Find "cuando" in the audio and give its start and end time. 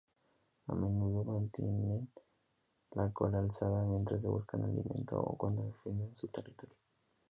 5.37-5.61